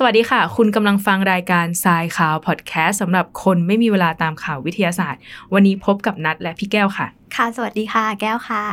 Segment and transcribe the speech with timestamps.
[0.00, 5.20] สวัสดีค่ะ คุณกำลังฟังรายการทรายข่าวพอดแคสต์สำหรับคนไม่มีเวลาตามข่าววิทยาศาสตร์
[5.52, 8.64] วันนี้พบกับนัดและพี่แก้วค่ะ ค่ะ สวัสดีค่ะ แก้วค่ะ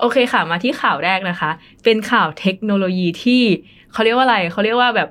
[0.00, 1.50] โอเคค่ะ มาที่ข่าวแรกนะคะ
[1.84, 3.42] เป็นข่าวเทคโนโลยีที่
[3.92, 5.08] เขาเรียกว่าอะไรเขาเรียกว่าแบบ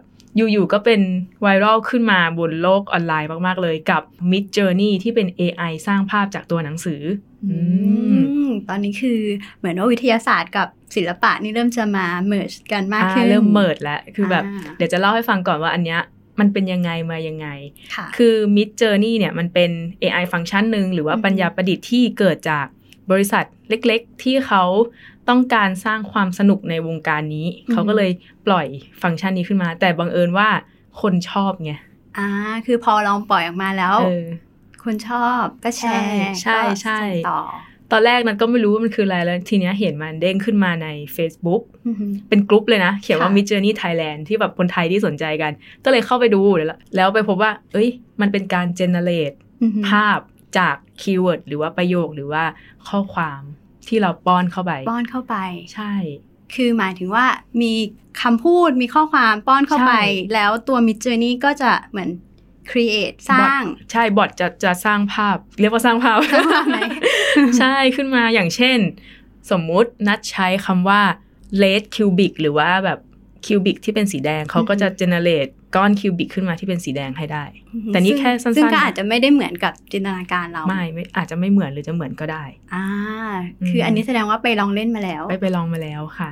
[0.51, 1.01] อยู่ๆก็เป็น
[1.41, 4.01] ไวรัลขึ้นมาบนโลกออนไลน์มาก ๆ เลยกับ
[4.31, 7.01] Mid Journey ที่เป็น AI สร้างภาพจากตัวหนังสือ
[7.49, 7.57] อื
[8.47, 9.19] มตอนนี้คือ
[9.57, 16.01] เหมือนว่าวิทยาศาสตร์กับศิลปะนี่เริ่มจะมา merge กันมากขึ้นอ่เริ่มเมิดแล้วคือแบบอ่าเดี๋ยวจะเล่าให้ฟังก่อนว่าอันเนี้ย
[16.39, 17.47] มันเป็นยังไงมายังไง
[17.95, 22.65] ค่ะคือ Mid Journey เนี่ยมันเป็น AI ฟังก์ชันหนึ่งหรือว่าอืมปัญญาประดิษฐ์ที่เกิดจาก
[23.11, 24.63] บริษัทเล็ก ๆ ที่เขา
[25.29, 28.11] ต้องการสร้างความสนุกในวงการนี้ เขาก็เลย
[28.47, 28.67] ปล่อย
[29.01, 30.49] ฟังก์ชันนี้ขึ้นมา แต่บังเอิญว่า
[31.01, 31.71] คนชอบไง
[32.17, 32.27] อ่า
[32.65, 34.25] คือพอลองปล่อยออกมาแล้วเออ
[34.83, 37.41] คนชอบก็แชร์ใช่ก็ใช่ส่งต่อ
[37.91, 45.51] ตอนแรกนั้นก็ไม่รู้ว่ามันคืออะไรแล้วทีเนี้ยเห็นมันเด้งขึ้นมาใน Facebook อือหือเป็นกลุ่มเลยนะ เขียนว่าค่ะ Mid Journey Thailand ที่แบบคนไทยที่สนใจกัน
[45.83, 47.89] ก็เลยเข้าไปดูแล้วแล้วไปพบว่า เอ้ย
[48.21, 50.19] มันเป็นการ generate อือหือภาพ
[50.57, 52.43] จากคีย์เวิร์ดหรือว่าประโยคหรือว่า
[52.87, 53.41] ข้อความ
[53.89, 55.35] ที่เราป้อนเข้าไป ป้อนเข้าไป
[55.73, 55.93] ใช่
[56.55, 57.25] คือหมายถึงว่า
[57.61, 57.73] มี
[58.21, 62.09] คำพูดมีข้อความป้อนเข้าไปใช่แล้วตัว Mid Journey ก็จะเหมือน
[62.69, 66.77] create สร้าง ใช่บอทจะจะสร้างภาพ เรียกว่าสร้างภาพสร้างภาพไหม
[67.59, 68.79] ใช่ขึ้นมาอย่างเช่น
[69.51, 71.01] สมมุตินัดใช้คำว่า
[71.61, 72.99] red cubic หรือว่าแบบ
[73.45, 77.43] คิวบิกที่เป็นสีแดงเขาก็จะ generate ก้อนคิวบิกขึ้นมาที่เป็นสีแดงให้ได้
[77.87, 82.85] แต่นี่แค่สั้นๆซึ่งก็อาจจะไม่ได้เหมือนกับจินตนาการเราไม่ไม่อาจจะไม่เหมือนหรือจะเหมือนก็ได้ อ่า
[83.61, 86.31] อืมคืออันนี้แสดงว่าไปลองเล่นมาแล้ว ไปไปลองมาแล้วค่ะ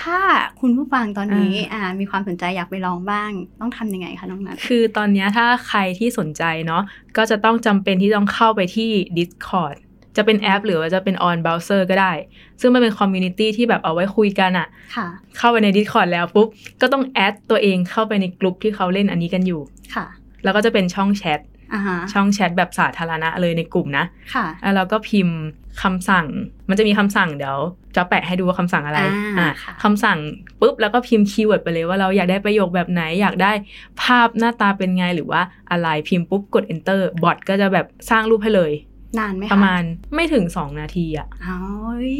[0.00, 0.20] ถ้า
[0.60, 6.82] คุณผู้ฟังตอนนี้อ่าอ่ามีความสนใจอยากไปลองบ้าง ต้องทำยังไงคะน้องนัทคือตอนเนี้ยถ้าใครที่สนใจเนาะ
[7.16, 9.76] ก็จะต้องจำเป็นที่ต้องเข้าไปที่ Discord
[10.16, 12.12] จะเป็นแอป หรือว่าจะเป็น on browser ก็ได้
[12.60, 15.08] ซึ่งมันเป็น community ที่แบบเอาไว้คุยกันอะค่ะ
[15.38, 16.48] เข้าไปใน Discord แล้วปุ๊บ
[16.80, 19.60] ก็ต้อง add ตัวเองเข้าไปในกลุ่มที่เขาเล่นอันนี้กันอยู่
[19.94, 20.06] ค่ะ
[20.44, 21.40] แล้วก็จะเป็นช่องแชท
[21.74, 24.04] อ่าฮะช่องแชทแบบสาธารณะเลยในกลุ่มนะ
[24.34, 25.36] ค่ะแล้วเราก็พิมพ์
[25.82, 26.26] คำสั่ง
[26.68, 27.58] มันจะมีคำสั่งเดี๋ยว
[27.96, 29.00] จะแปะให้ดูว่าคำสั่งอะไร
[29.38, 30.18] อ่าค่ะคำสั่ง
[30.60, 33.52] ปุ๊บแล้วก็พิมพ์ keyword ไปเลยว่าเราอยากได้ประโยคแบบไหน อยากได้
[34.02, 38.72] ภาพหน้าตาเป็นไงหรือว่าอะไรพิมพ์ปุ๊บกด enter บอทก็จะแบบสร้างรูปให้เลย
[39.18, 39.82] นานไหมคะประมาณ
[40.14, 42.18] ไม่ถึง2นาทีอะอ้าวเฮ้ย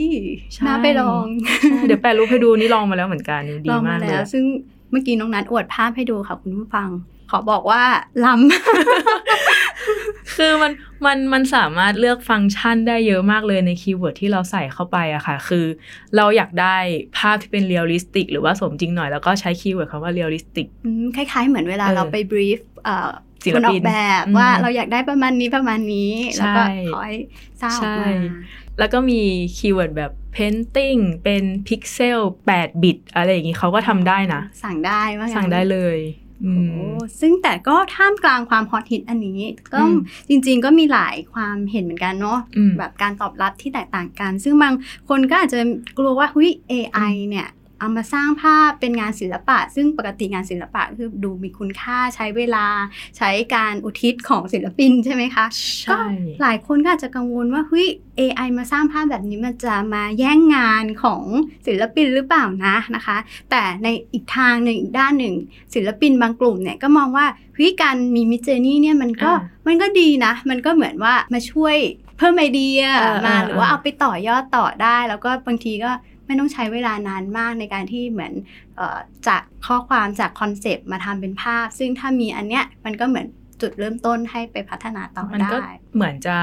[0.53, 1.57] ใช่น่าไปลองใช่
[1.87, 4.45] เดี๋ยวแปะรูปให้ดูนี่ลองมาแล้วเหมือนกันดีลองมามากเลแล้ยวซึ่ง
[4.91, 6.89] เมื่อกี้น้องนัทอวดภาพให้ดูค่ะคุณผู้ฟัง
[7.31, 7.83] ขอบอกว่า
[8.25, 10.73] ล้ำคือมัน
[11.07, 15.65] มันมันสามารถเลือกฟังก์ชันได้เยอะมากเลยใน keyword ที่เราใส่เข้าไปอะค่ะ คือ
[16.17, 16.77] เราอยากได้
[17.19, 23.11] ภาพที่เป็น realistic หรือว่าสมจริงหน่อยแล้วก็ใช้ keyword คำว่า realisticอืมคล้ายๆ เหมือนเวลาเออเราไป brief เอ่อ
[23.45, 27.17] ศิลปินคนออกแบบอืมว่าเราอยากได้ประมาณนี้ประมาณนี้ แล้วก็ใช่ขอให้
[27.63, 28.11] สร้างออกใช่มา
[28.79, 29.21] แล้วก็มี
[29.57, 32.21] keyword แบบ painting เป็นพิกเซล
[32.55, 35.99] 8บิตอะไรอย่างงี้เขาก็ทำได้นะ สั่งได้ว่างั้นสั่งได้เลย
[36.45, 39.41] อืโอ้มซึ่งแต่ก็ท่ามกลางความฮอตฮิตอันนี้
[39.73, 39.97] ก็อืม
[40.29, 44.75] จริง ๆ ก็มีหลายความเห็นเหมือนกันเนาะอืมแบบการตอบรับที่แตกต่างกัน ซึ่งบาง
[45.09, 45.61] คนก็อาจจะ
[45.99, 47.49] กลัวว่าหุย AI เนี่ย
[47.81, 52.67] เอามาสร้างภาพเป็นงานศิลปะ ซึ่งปกติงานศิลปะคือดูมีคุณค่าใช้เวลา
[53.19, 55.47] ใช้การอุทิศของศิลปินใช่ไหมคะ
[55.83, 55.97] ใช่ก็
[56.43, 61.23] หลายคนก็อาจจะกังวลว่าเฮ้ย AI มาสร้างภาพแบบนี้มันจะมาแย่งงานของ
[61.67, 63.17] ศิลปินหรือเปล่านะนะคะ
[63.51, 65.35] แต่ในอีกทางหนึ่งอีกด้านหนึ่ง
[65.75, 71.77] ศิลปินบางกลุ่มเนี่ยก็มองว่าเฮ้ยการมีมิจเจนี่เนี่ยมันก็อ่ามันก็ดีนะ มันก็เหมือนว่ามาช่วย
[72.19, 75.91] เพิ่มไอเดียเออมาเออหรือว่าเออเอาไปต่อยอดต่อได้ แล้วก็บางทีก็
[76.31, 78.33] ไม่ต้องใช้เวลานานมากในการที่เหมือน
[78.79, 78.99] ออ
[79.29, 83.27] จากข้อความจากคอนเซปต์มาทำเป็นภาพ ซึ่งถ้ามีอันเนี้ยมันก็เหมือน
[83.61, 86.37] จุดเริ่มต้นให้ไปพัฒนาต่อมันก็ได้เหมือนจะ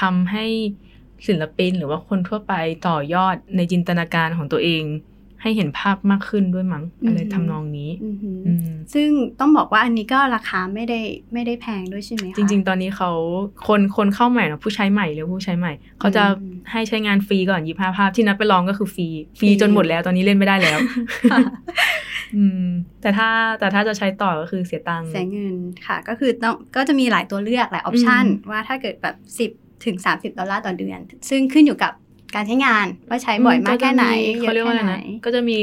[0.00, 0.44] ทำให้
[1.26, 2.54] ศิลปินหรือว่าคนทั่วไป
[2.88, 4.82] ต่อยอดในจินตนาการของตัวเอง
[5.42, 9.08] ให้เห็นภาพมากขึ้นด้วยมั้งอืมอะไรทำนองนี้อือหืออืมซึ่ง
[9.40, 11.00] ต้องบอกว่าอันนี้ก็ราคาไม่ได้
[11.32, 13.10] ไม่ได้แพงด้วยใช่ไหมคะจริง ๆ ตอนนี้เขา
[13.66, 20.78] คนคนเข้าใหม่นะผู้ใช้ใหม่หรือผู้ใช้ใหม่ เขาจะอืมให้ใช้งานฟรีก่อนยี่ห้าภาพที่นัดไปลองก็คือฟรีฟรีฟรีจนหมดแล้วตอนนี้เล่นไม่ได้แล้ว
[21.32, 21.38] ค่ะ
[22.36, 22.66] อืม
[23.00, 23.28] แต่ถ้า
[23.58, 25.56] แต่ถ้าจะใช้ต่อก็คือเสียตังค์เสียเงิน
[25.86, 29.16] ค่ะ ก็คือต้องก็จะมีหลายตัวเลือกหลายออปชันอืมว่าถ้าเกิดแบบ
[29.50, 31.92] 10ถึง 30 ดอลลาร์ต่อเดือน ซึ่งขึ้นอยู่กับ
[32.36, 35.58] การใช้งานว่าใช้บ่อยมากแค่ไหนเยเขาอะเรียกว่าแค่อะไรไหนนะก็จะมี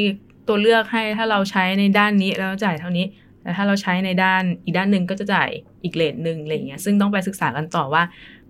[0.47, 3.05] ตัวเลือกให้ถ้าเราใช้ในด้านนี้แล้วจ่ายเท่านี้
[3.43, 5.49] แต่ถ้าเราใช้ในด้านอีกด้านหนึ่งก็จะจ่าย
[5.83, 8.03] อีกเลทหนึ่งอะไรอย่างเงี้ยซึ่งต้องไปศึกษากันต่อว่า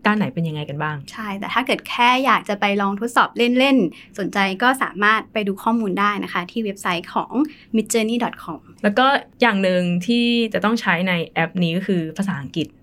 [0.05, 7.31] ด้านไหนเป็นยังไงกันบ้าง ใช่ แต่ถ้าเกิดแค่อยากจะไปลองทดสอบเล่น ๆ สนใจก็สามารถไปดูข้อมูลได้นะคะ ที่เว็บไซต์ของ
[7.75, 9.05] midjourney.com แล้วก็
[9.41, 12.79] อย่างหนึ่งที่จะต้องใช้ในแอปนี้ก็คือภาษาอังกฤษอ่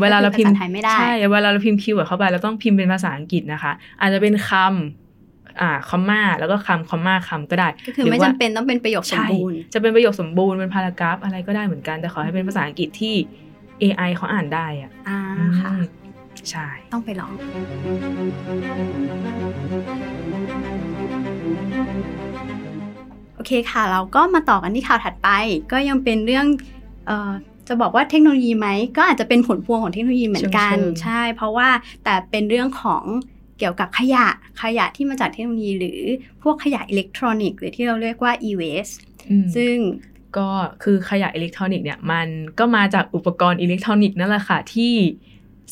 [0.00, 13.14] เวลาเราพิมพ์ภาษาไทยไม่ได้ใช่เวลาเราพิมพ์ keyword เข้าไปเราต้องพิมพ์เป็นภาษาอังกฤษนะคะ อาจจะเป็นคำอ่าคอมมาแล้วก็คำคอมมาคำก็ได้ก็คือหรือว่าไม่จำเป็นต้องเป็นประโยคสมบูรณ์ใช่จะเป็นประโยคสมบูรณ์เป็น paragraph อะไรก็ได้เหมือนกันแต่ขอให้เป็นภาษาอังกฤษที่
[13.82, 15.18] AI เขาอ่านได้อะอ่า
[15.60, 15.84] ค่ะอืม
[16.50, 17.32] ใช่ ต้องไปลอง
[23.36, 25.28] โอเคค่ะ เราก็มาต่อกันที่ข่าวถัดไป
[25.72, 26.46] ก็ยังเป็นเรื่อง
[27.06, 27.32] เอ่อ
[27.68, 31.68] จะบอกว่าเทคโนโลยีไหมก็อาจจะเป็นผลพวงของเทคโนโลยีเหมือนกันเชิงๆใช่ เพราะว่า
[32.04, 33.04] แต่เป็นเรื่องของ
[33.58, 34.26] เกี่ยวกับขยะ
[34.62, 36.00] ขยะที่มาจากเทคโนโลยี หรือ
[36.42, 38.94] พวกขยะอิเล็กทรอนิกส์หรือที่เราเรียกว่า e-waste
[39.30, 39.76] อืมซึ่ง
[40.36, 40.48] ก็
[40.82, 42.28] คือขยะอิเล็กทรอนิกส์เนี่ยมัน
[42.58, 44.94] ก็มาจากอุปกรณ์อิเล็กทรอนิกส์นั่นแหละค่ะที่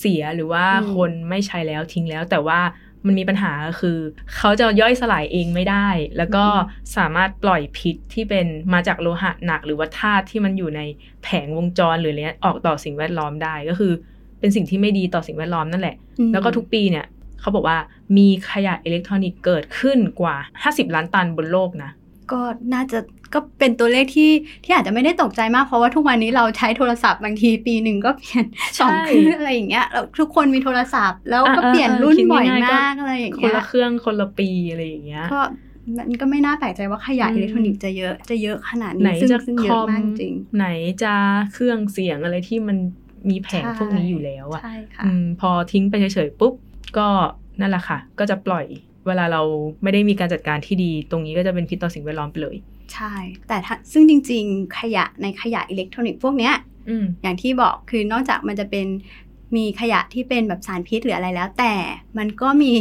[0.00, 2.60] เสียหรือว่าอืมคนไม่ใช้แล้วทิ้งแล้วแต่ว่า
[3.06, 3.99] มันมีปัญหาคือ
[4.37, 6.44] เขาจะย่อยสลายเองไม่ได้ แล้วก็
[6.97, 10.81] สามารถปล่อยพิษที่เป็นมาจากโลหะหนัก หรือว่าธาตุที่มันอยู่ใน
[11.23, 13.93] แผงวงจรหรืออะไรเนี้ยออกต่อสิ่งแวดล้อมได้ก็คือ
[14.41, 17.06] เป็นสิ่งที่ไม่ดีต่อสิ่งแวดล้อมนั่นแหละอืมแล้วก็ทุกปีเนี่ย
[17.41, 17.79] เขาบอกว่า
[18.17, 21.91] มีขยะอิเล็กทรอนิกส์เกิดขึ้นกว่า 50 ล้านตันบนโลกนะ
[22.32, 22.41] ก็
[22.75, 22.99] น่าจะ
[23.35, 24.31] ก็เป็นตัวเลขที่
[24.65, 28.44] ที่อาจจะไม่ได้ตกใจมากเพราะว่าทุกวันนี้เราใช้โทรศัพท์บางทีปีหนึ่งก็เปลี่ยน
[28.79, 35.41] สองใช่เครื่องอะไรอย่างเงี้ยแล้วทุกคนมีโทรศัพท์แล้วก็อ่าเปลี่ยนรุ่นคิดบ่อยง่ายๆก็มากอะไรอย่างคนเงี้ยละเครื่องคนละปีอะไรอย่างเงี้ยก็
[35.97, 40.67] มันก็ไม่น่าแปลกใจว่าขยะอืมอิเล็กทรอนิกส์จะเยอะจะเยอะขนาดไหนนี้ซึ่งจะซึ่งคเยออะมมากจริง ไหน
[41.03, 41.12] จะ
[41.53, 42.76] เครื่องเสียงอะไรที่มัน
[43.31, 46.55] มีแผงใช่พวกนี้อยู่แล้วอะใช่ค่ะอืมพอทิ้งไปเฉยๆปุ๊บ
[46.99, 47.09] ก็
[47.61, 48.67] นั่นแหละค่ะ ก็จะปล่อย
[49.11, 49.43] เวลาเรา
[49.83, 52.57] ไม่ได้มีการจัดการที่ดี ตรงนี้ก็จะเป็นพิษต่อสิ่งแวดล้อมไปเลย
[52.93, 53.15] ใช่
[53.49, 56.55] แต่ถ้าซึ่งจริง ๆ ขยะในขยะอิเล็กทรอนิกส์พวกเนี้ย
[56.89, 58.87] อืมอย่างที่บอกคือนอกจากมันจะเป็น
[59.57, 61.75] มีขยะที่เป็นแบบสารพิษหรืออะไรแล้ว แต่
[62.19, 62.73] มันก็มี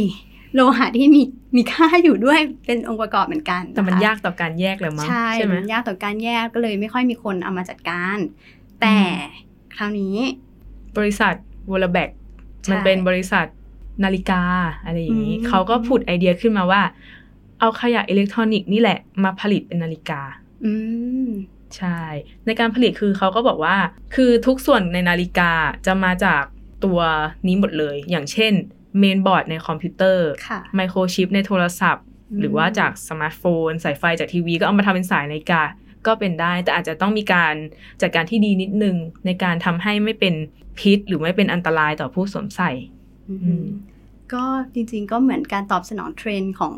[0.54, 1.22] โลหะที่มี
[1.56, 8.18] มีค่าอยู่ด้วยเป็นองค์ประกอบเหมือนกันะคะแต่มันยากต่อการแยกแหละมั้งใช่ใช่ไหมมันยากต่อการแยกก็เลยไม่ค่อยมีคนเอามาจัดการ
[8.80, 8.96] แต่
[9.76, 10.16] คราวนี้
[10.98, 11.34] บริษัท
[11.70, 12.10] Vollebak
[12.62, 13.46] ใช่มันเป็นบริษัท
[14.04, 14.42] นาฬิกา
[14.84, 16.82] อะไรอย่างนี้อืมเขาก็ผุดไอเดียขึ้นมาว่า
[17.60, 20.20] เอาขยะอิเล็กทรอนิกส์นี่แหละมาผลิตเป็นนาฬิกา
[20.64, 20.72] อื
[21.26, 21.28] ม
[21.76, 22.00] ใช่
[22.46, 23.76] ในการผลิตคือเขาก็บอกว่า
[24.14, 25.52] คือทุกส่วนในนาฬิกา
[25.86, 26.42] จะมาจาก
[26.84, 27.00] ตัว
[27.46, 28.52] นี้หมดเลย อย่างเช่น
[28.98, 35.62] เมนบอร์ดในคอมพิวเตอร์ค่ะไมโครชิปในโทรศัพท์อืมหรือว่าจากสมาร์ทโฟน สายไฟจากทีวี ก็เอามาทำเป็นสายนาฬิกา
[36.06, 37.54] ก็เป็นได้ แต่อาจจะต้องมีการ
[38.02, 38.96] จัดการที่ดีนิดนึง
[39.26, 40.34] ในการทำให้ไม่เป็น
[40.78, 42.99] พิษ หรือไม่เป็นอันตรายต่อผู้สวมใส่อืมอืม
[44.32, 44.44] ก็
[44.74, 46.74] จริง ๆ ก็เหมือนการตอบสนองเทรนด์ของ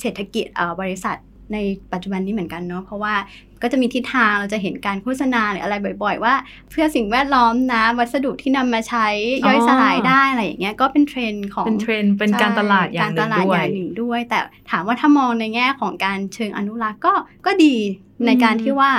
[0.00, 1.16] เศรษฐกิจเอ่อบริษัท
[1.52, 1.58] ใน
[1.92, 3.14] ปัจจุบันนี้เหมือนกันเนาะเพราะว่า
[3.62, 6.34] ก็จะมีทิศทางเราจะเห็นการโฆษณาหรืออะไรบ่อย ๆ ว่า
[6.70, 9.06] เพื่อสิ่งแวดล้อมนะวัสดุที่นำมาใช้
[9.46, 14.38] ย่อยอ๋อสลายได้อะไรอย่างเงี้ยก็เป็นเทรนด์ของเป็นเทรนด์เป็นการตลาดอย่างหนึ่งกรตลาดด้วยอย่างหนึ่งด้วย แต่
[14.70, 17.14] ถามว่าถ้ามองในแง่ของการเชิงอนุรักษ์ก็
[17.46, 17.74] ก็ดี
[18.26, 18.90] ในการอืมที่ว่า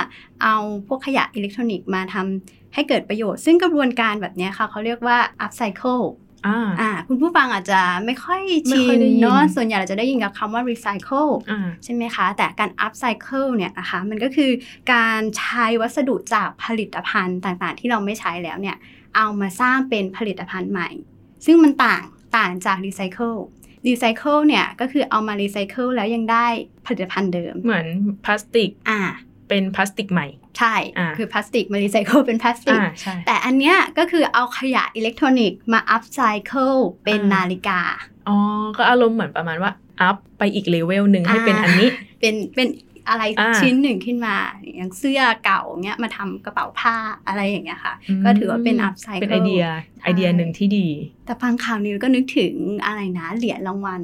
[0.42, 0.56] เอา
[0.86, 6.02] พวกขยะอิเล็กทรอนิกส์มาทำให้เกิดประโยชน์ ซึ่งกระบวนการแบบเนี้ยค่ะเขาเรียกว่า upcycle
[6.46, 14.50] อ่าอ่าคุณผู้ฟังอาจจะไม่ค่อยไม่ชิค่อยนได้ยินเนาะส่วนใหญ่เราจะได้ยินกับคำว่า recycle อ่าใช่ไหมคะ แต่การ upcycle เนี่ยนะคะมันก็คือ
[14.92, 18.76] การใช้วัสดุจากผลิตภัณฑ์ต่างๆ ที่เราไม่ใช้แล้วเนี่ย
[19.16, 20.88] เอามาสร้างเป็นผลิตภัณฑ์ใหม่
[21.46, 22.02] ซึ่งมันต่าง
[22.36, 23.38] ต่างจาก recycle
[23.86, 26.46] recycle เนี่ยก็คือเอามา recycle แล้วยังได้
[26.86, 27.86] ผลิตภัณฑ์เดิม เหมือน
[28.24, 29.00] พลาสติกอ่า
[29.48, 30.26] เป็นพลาสติกใหม่
[30.58, 37.80] ใช่อ่าคือพลาสติกมา recycle เป็นพลาสติกอ่าใช่แต่อันเนี้ยก็คือเอาขยะอิเล็กทรอนิกส์มา upcycle เป็นอ่านาฬิกา
[38.28, 38.36] อ๋อ
[38.76, 41.88] ก็อารมณ์เหมือนประมาณว่า อัพไปอีกเลเวลหนึ่งให้เป็นอันนี้
[42.20, 42.68] เป็นเป็น
[43.08, 46.96] อะไรอ่าชิ้นหนึ่งขึ้นมา อย่างเสื้อเก่าเนี้ยมาทำกระเป๋าผ้า
[47.28, 49.64] อะไรอย่างเงี้ยค่ะอืมก็ถือว่าเป็น upcycle เป็นไอเดีย
[50.02, 50.86] ไอเดียหนึ่งที่ดี
[51.26, 52.54] แต่ฟังข่าวนี้ก็นึกถึง
[52.86, 54.02] อะไรนะเหรียญรางวัล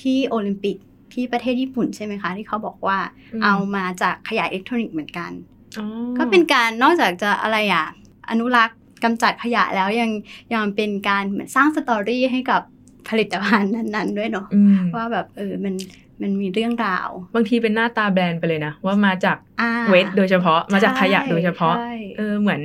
[0.00, 0.76] ที่โอลิมปิก
[1.14, 2.98] ที่ประเทศญี่ปุ่นใช่ไหมคะ ที่เขาบอกว่า
[3.34, 5.30] อืมเอามาจากขยะอิเล็กทรอนิกส์เหมือนกัน
[5.78, 5.86] อ๋อ
[6.18, 7.86] ก็เป็นการนอกจากจะอะไรอะ
[8.30, 10.10] อนุรักษ์กำจัดขยะแล้วยัง
[10.54, 12.60] ยังเป็นการเหมือนสร้าง story ให้กับ
[13.08, 15.74] ผลิตภัณฑ์นั้น ๆ ด้วยเนาะอืมว่าแบบเออมัน
[16.22, 22.62] มันมีเรื่องราว บางทีเป็นหน้าตาแบรนด์ไปเลยนะ ว่ามาจากอ่า waste โดยเฉพาะมาจากขยะโดยเฉพาะใช่เออเหมือน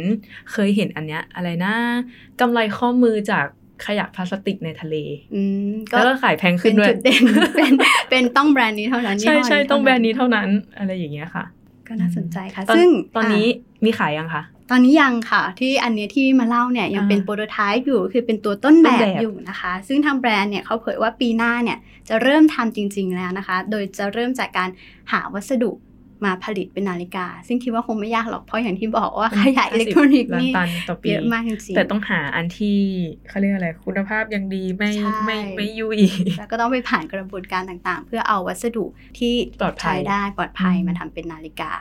[0.51, 1.73] เคยเห็นอันเนี้ยอะไรนะ
[2.39, 3.45] กำไรข้อมือจาก
[3.85, 4.95] ขยะพลาสติกในทะเล
[5.35, 7.21] อืมก็แล้วก็ขายแพงขึ้เป็นนด้วยจุดเด่น
[7.57, 7.73] เป็น
[8.09, 11.45] เป็นต้องแบรนด์นี้เท่านั้น ใช่ยี่ห้ใช่นี้ต้องเท่าแบรนด์นี้เท่านั้น อะไรอย่างเงี้ยค่ะ
[11.87, 21.77] ก็น่าสนใจค่ะตอนซึ่งตอนนี้ะมีขายยังคะตอนนี้ยังค่ะ ที่อันเนี้ยที่มาเล่าเนี่ยยังอ่าเป็นโปรโตไทป์อยู่คือเป็นตัวต้นแบต้นบแบบอยู่นะคะ ซึ่งทางแบรนด์เนี่ยเขาเผยว่าปีหน้าเนี่ย
[22.09, 24.69] จะเริ่มทำจริง ๆแล้วนะคะ โดยจะเริ่มจากการ
[25.11, 25.71] หาวัสดุ
[26.25, 32.79] มาผลิตเป็นนาฬิกา ซึ่งคิดว่าคงไม่ยากหรอกเพราะอย่างที่บอกว่าขยะอิเล็กทรอนิกส์ล้านนี่ตันต่อปีเยอะมากจริงๆแต่ต้องหาอันที่
[33.29, 35.97] เขาเรียกอะไรคุณภาพยังดีไม่ใช่ไม่ไม่ยุ่ย
[36.39, 38.85] แล้วก็ต้องไปผ่านกระบวนการต่างๆ เพื่อเอาวัสดุ
[39.19, 41.71] ที่ปลอดภัยใช้ได้ปลอดภัยอืมมาทำเป็นนาฬิกา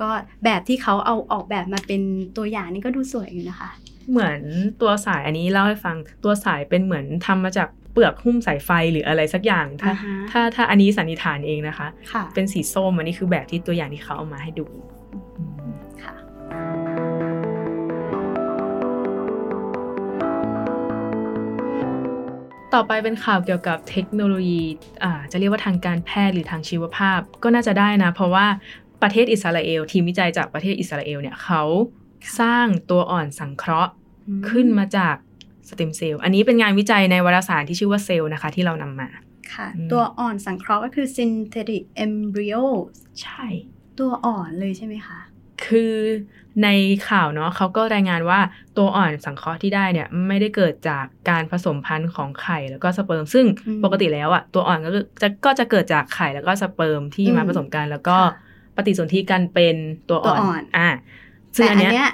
[0.00, 0.08] ก็
[0.44, 2.02] แบบที่เขาเอาออกแบบมาเป็น
[2.36, 3.70] ตัวอย่างนี่ก็ดูสวยอยู่นะคะ
[4.10, 4.40] เหมือน
[4.80, 14.66] ตัวสายอันนี้เล่าให้ฟังตัวสายเป็นเหมือนทำมาจาก เปลือกหุ้มสายไฟหรืออะไรสักอย่าง ถ้าอ่าฮะถ้าถ้าอันนี้สันนิษฐานเองนะคะค่ะเป็นสีส้มอันนี้คือแบบที่ตัวอย่างที่เขาเอามาให้ดู
[15.38, 15.72] อืม
[16.02, 16.14] ค่ะ
[22.74, 24.62] ต่อไปเป็นข่าวเกี่ยวกับเทคโนโลยี
[25.04, 28.46] อ่าจะเรียกว่าทางการแพทย์หรือทางชีวภาพก็น่าจะได้นะ เพราะว่า
[29.02, 31.62] ประเทศอิสราเอล ทีมวิจัยจากประเทศอิสราเอลเนี่ยเขา
[32.40, 33.92] สร้างตัวอ่อนสังเคราะห์
[34.50, 35.16] ขึ้นมาจาก
[35.68, 39.08] สเต็มเซลล์อันนี้เป็นงานวิจัยในวารสารที่ชื่อว่าเซลล์นะคะ ที่เรานำมา
[39.54, 43.44] ค่ะอืมตัวอ่อนสังเคราะห์ก็คือ synthetic embryos ใช่
[43.98, 45.18] ตัวอ่อนเลยใช่ไหมคะ
[45.66, 45.96] คือ
[46.64, 46.68] ใน
[47.08, 48.40] ข่าวเนาะเขาก็รายงานว่า
[48.78, 59.76] ตัวอ่อนสังเคราะห์ที่ได้เนี่ย ไม่ได้เกิดจากการผสมพันธุ์ของไข่แล้วก็สเปิร์ม ซึ่งอืมปกติแล้วอะตัวอ่อนก็คือจะก็จะเกิดจากไข่แล้วก็สเปิร์มที่อืมมาผสมกันแล้วก็ค่ะปฏิสนธิกันเป็น
[60.08, 60.88] ตัวอ่อนตัวอ่อนอ่า
[61.56, 62.08] ซึ่งแต่อัอันนเนี้ย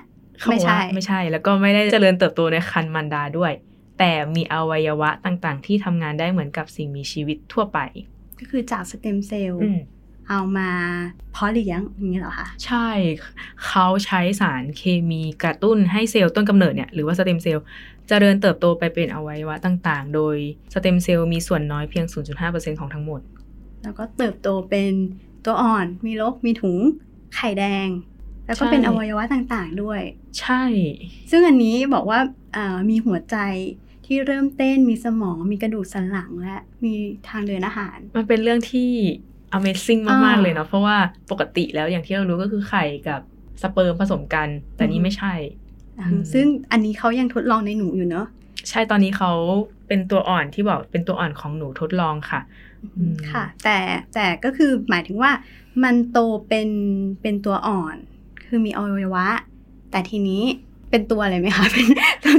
[0.46, 3.52] เนี้ยเขาบอกว่าไม่ไม่ใช่ใช่ แล้วก็ไม่ได้เจริญเติบโตในคันมันดาด้วย
[3.98, 7.78] แต่มีอวัยวะต่างๆ ที่ทำงานได้เหมือนกับสิ่งมีชีวิตทั่วไป
[8.38, 9.78] ก็คือจากสเต็มเซลล์อืม
[10.28, 10.70] เอามา
[11.32, 12.88] เพาะเลี้ยงอย่างนี้เหรอคะใช่
[13.66, 17.64] เขาใช้สารเคมีกระตุ้นให้เซลล์ต้นกำเนิดเนี่ยหรือว่าสเต็มเซลล์
[18.08, 20.36] เจริญเติบโตไปเป็นอวัยวะต่างๆ โดย
[20.74, 22.04] สเต็มเซลล์มีส่วนน้อยเพียง
[22.42, 23.20] 0.5%ของทั้งหมด
[23.82, 24.92] แล้วก็เติบโตเป็น
[25.44, 26.78] ตัวอ่อน มีรกมีถุง
[27.34, 27.88] ไข่แดง
[28.48, 30.00] แล้วก็ใช่เป็นอวัยวะต่างๆด้วย
[30.40, 30.62] ใช่
[31.30, 32.18] ซึ่งอันนี้บอกว่า
[32.56, 33.36] อ่ามีหัวใจ
[34.06, 36.92] ที่เริ่มเต้นมีสมองมีกระดูกสันหลังและมี
[37.28, 38.90] ทางเดินอาหาร มันเป็นเรื่องที่
[39.56, 40.96] Amazing อ่ามมาก ๆ เลยเนาะเพราะว่า
[41.30, 43.20] ปกติแล้วอย่างที่เรารู้ก็คือไข่กับ
[43.62, 45.34] สเปิร์มผสมกัน แต่นี่ไม่ใช่
[46.00, 48.26] อืมซึ่งอันนี้เขายังทดลองในหนูอยู่เนอะ
[48.68, 49.32] ใช่ตอนนี้เขา
[49.88, 52.40] เป็นตัวอ่อนที่บอกเป็นตัวอ่อนของหนูทดลองค่ะ
[52.96, 53.78] อืมค่ะ แต่
[54.14, 55.32] แต่ก็คือหมายถึงว่า
[55.82, 56.68] มันโตเป็น
[57.22, 57.96] เป็นตัวอ่อน
[58.48, 59.26] คือมีอวัยวะ
[59.90, 60.42] แต่ทีนี้
[60.90, 61.86] เป็นตัวอะไรไหมคะเป็น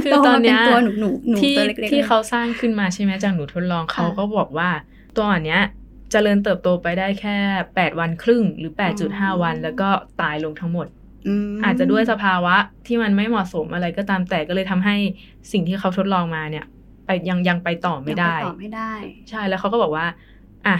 [0.04, 4.68] คือโตตอนมาเนี้เป็นยตัวหนูหนูหนูที่ตัวเล็กๆที่ลยเขาสร้างขึ้นมาใช่ไหมจากหนูทดลองเขาก็บอกว่า
[5.16, 5.62] ตัวอ่อนเนี้ย
[6.10, 7.36] เจริญเติบโตไปได้แค่
[7.68, 8.72] 8 วันครึ่ง หรือ
[9.06, 9.88] 8.5 วัน แล้วก็
[10.20, 10.86] ตายลงทั้งหมด
[11.50, 12.54] มอาจจะด้วยสภาวะ
[12.86, 14.96] ที่มันไม่เหมาะสมอะไรก็ตามแต่ก็เลยทำให้
[15.52, 16.64] สิ่งที่เขาทดลองมาเนี่ย
[17.06, 18.92] ไปยังยังไปต่อไม่ได้ยังปต่อไม่ได้
[19.30, 20.06] ใช่แล้วเขาก็บอกว่า
[20.66, 20.76] อะ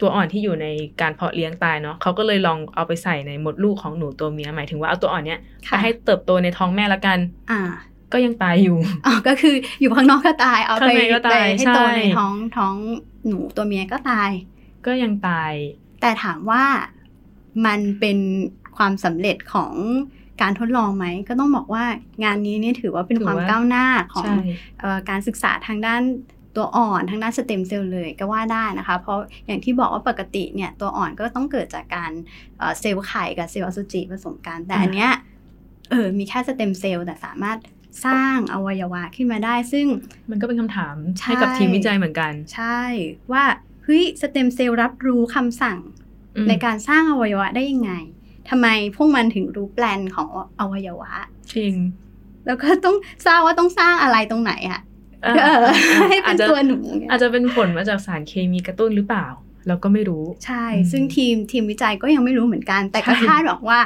[0.00, 0.66] ตัวอ่อนที่อยู่ใน
[1.00, 7.18] การเพาะเลี้ยงตายเนาะเขาก็เลยลองเอาไปใส่ในมดลูกของหนูตัวเมียหมายถึงว่าเอาตัวอ่อนเนี้ยค่ะไปให้เติบโตในท้องแม่ละกัน
[7.50, 7.60] อ่า
[8.12, 8.76] ก็ยังตายอยู่
[9.06, 12.74] อ๋อก็คืออยู่ข้างนอกก็ตายเอาข้าไปงในก็ตายไปให้โตใช่ในท้องท้อง
[13.28, 14.30] หนูตัวเมียก็ตาย
[14.86, 15.52] ก็ยังตาย
[16.00, 16.64] แต่ถามว่า
[17.66, 18.18] มันเป็น
[18.76, 19.72] ความสำเร็จของ
[20.42, 21.84] การทดลองไหมก็ต้องบอกว่า
[22.24, 24.36] งานนี้เนี่ยถือว่าเป็นถือความว่าก้าวหน้าของใช่
[24.80, 26.02] เออการศึกษาทางด้าน
[26.56, 32.12] ตัวอ่อนทางด้านสเต็มเซลล์เลยก็ว่าได้นะคะ เพราะอย่างที่บอกว่าปกติเนี่ยตัวอ่อนก็ต้องเกิดจากการ
[32.58, 35.10] เอ่อเซลล์ไข่กับเซลล์อสุจิผสมกัน แต่อันเนี้ย
[35.90, 37.58] เออมีแค่สเต็มเซลล์แต่สามารถ
[38.06, 39.86] สร้างอวัยวะขึ้นมาได้ ซึ่ง
[40.30, 42.80] มันก็เป็นคำถามใช่ให้กับทีมวิจัยเหมือนกัน ใช่
[43.32, 43.44] ว่า
[43.84, 45.78] เฮ้ยสเต็มเซลล์รับรู้คำสั่ง
[46.36, 47.92] อืมในการสร้างอวัยวะได้ยังไง
[48.48, 48.66] ทำไม
[48.96, 50.28] พวกมันถึงรู้แปลนของ
[50.60, 51.12] อวัยวะ
[51.54, 51.74] จริง
[52.46, 54.89] แล้วก็ต้องทราบว่าต้องสร้างอะไรตรงไหนอะเอ่อเอออะ
[56.08, 59.26] ให้อาเป็จนจะตัวหนูเนี่ยอาจจะเป็นผลมาจากสารเคมีกระตุ้นหรือเปล่า
[59.68, 63.80] เราก็ไม่รู้ ใช่อืมซึ่งทีมทีมวิจัยก็ยังไม่รู้เหมือนกัน แต่ก็ใช่คาดหวังว่า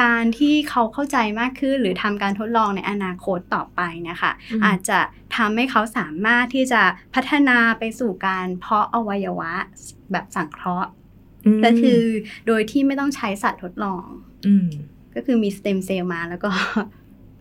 [0.00, 4.98] การที่เขาเข้าใจมากขึ้นหรือทำการทดลองในอนาคตต่อไปนะคะมอาจจะ
[5.36, 6.82] ทำให้เขาสามารถที่จะ
[7.14, 9.52] พัฒนาไปสู่การเพาะอวัยวะ
[10.12, 10.90] แบบสังเคราะห์
[11.58, 12.02] มก็คือ
[12.46, 14.04] โดยที่ไม่ต้องใช้สัตว์ทดลอง
[14.46, 14.68] อืม
[15.14, 16.50] ก็คือมีสเต็มเซลล์มาแล้วก็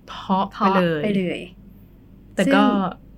[0.07, 1.39] เพาะไปเพาะเลยไปเลย
[2.35, 2.63] แต่ซึ่งก็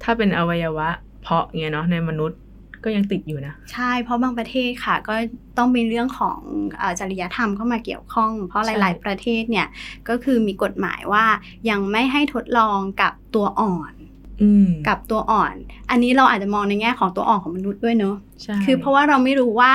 [0.03, 0.89] ถ้าเป็นอวัยวะ
[1.23, 2.39] เพาะเงี้ยเนาะในมนุษย์
[2.83, 5.15] ก็ยังติดอยู่นะ ใช่ เพราะบางประเทศค่ะ ก็
[5.57, 6.39] ต้องมีเรื่องของ
[6.77, 9.67] เออจริยธรรมเข้ามาเกี่ยวข้อง เพราะหใช่ลาย ๆ ประเทศเนี่ย
[10.09, 11.25] ก็คือมีกฎหมายว่า
[11.69, 13.93] ยังไม่ให้ทดลองกับตัวอ่อน
[14.41, 15.55] อืมกับตัวอ่อน
[15.89, 19.73] อันนี้เราอาจจะมองในแง่ของตัวอ่อนของมนุษย์ด้วยเนอะใช่คือเพราะว่าเราไม่รู้ว่า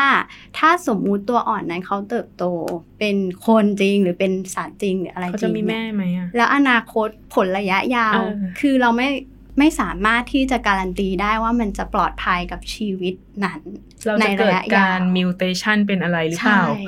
[0.58, 2.44] ถ้าสมมุติตัวอ่อนนั้นเขาเติบโต
[2.98, 3.16] เป็น
[3.46, 9.08] คนจริงหรือเป็นสัตว์จริงหรืออะไรจเขาริจะงมีเนี่ยแม่ไหมอะแล้วอนาคตผลระยะยาวเออคือเราไม่
[9.58, 13.60] ไม่สามารถที่จะการันตีได้ว่ามันจะปลอดภัยกับชีวิตนั้น
[14.04, 16.80] เราในจะระเกิดยะการยาวมิวเทชันเป็นอะไรหรือเปล่าใช่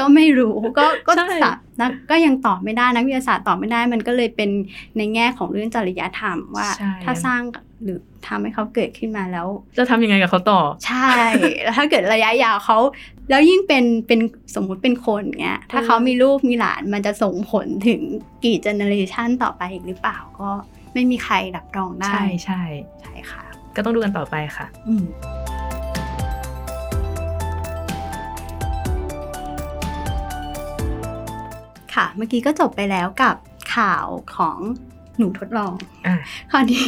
[0.00, 4.50] ก็ไม่รู้ก็ก็ใช่สับนักก็ยังตอบไม่ได้นักวิทยาศาสตร์ตอบไม่ได้มันก็เลยเป็น
[4.96, 7.42] ในแง่ของเรื่องจริยธรรมว่าใช่ถ้าสร้าง
[7.84, 9.46] หรือทำให้เขาเกิดขึ้นมาแล้ว
[9.78, 11.12] จะทำยังไงกับเขาต่อ ใช่
[11.62, 12.78] แล้วถ้าเกิดระยะยาวเขา
[13.30, 14.20] แล้วยิ่งเป็นเป็น
[14.54, 18.00] สมมุติเป็นคนเงี้ย ถ้าเออเขามีลูกมีหลานมันจะส่งผลถึง
[18.44, 20.50] กี่เจเนอเรชันต่อไปอีกหรือเปล่าก็
[20.94, 22.62] ไม่มีใครรับรองได้ ใช่ใช่
[23.00, 23.44] ใช่ค่ะ
[23.76, 25.04] ก็ต้องดูกันต่อไปค่ะ อืม
[31.94, 33.36] ค่ะ เมื่อกี้ก็จบไปแล้วกับ
[33.76, 34.58] ข่าวของ
[35.18, 35.74] หนูทดลอง
[36.06, 36.14] อะ
[36.50, 36.86] คราวนี้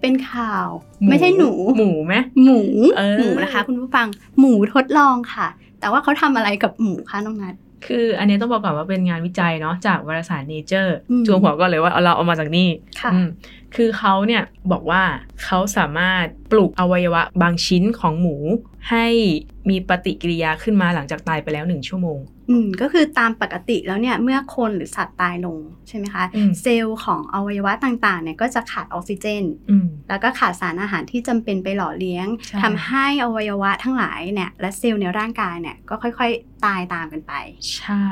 [0.00, 0.66] เป็นข่าว
[1.10, 2.60] ไม่ใช่หนู หมูไหมหมู
[2.98, 4.06] เออหมูนะคะ คุณผู้ฟัง
[4.38, 5.46] หมูทดลองค่ะ
[5.80, 7.54] แต่ว่าเขาทำอะไรกับหมูคะน้องนัท
[7.86, 12.68] คืออันนี้ต้องบอกก่อนว่าเป็นงานวิจัยเนาะจากวารสาร Nature อืมจวงหัวก็เลยว่าเอาเราเอามาจากนี่
[13.00, 13.28] ค่ะอืม
[13.74, 14.42] คือเขาเนี่ย
[14.72, 15.02] บอกว่า
[15.44, 18.36] เขาสามารถปลูกอวัยวะบางชิ้นของหมู
[18.90, 19.06] ให้
[19.70, 22.18] มีปฏิกิริยาขึ้นมาหลังจากตายไปแล้วหนึ่งชั่วโมง
[22.50, 37.32] อืมก็คือตามปกติแล้วเนี่ยเมื่อคนหรือสัตว์ตายลงใช่ไหมคะอืมเซลล์ของอวัยวะต่างๆเนี่ยก็จะขาดออกซิเจนอืมแล้วก็ขาดสารอาหารที่จำเป็นไปหล่อเลี้ยงใช่ทำให้อวัยวะทั้งหลายเนี่ยและเซลล์ในร่างกายเนี่ยก็ค่อยๆ ตายตามกันไป
[37.76, 38.06] ใช่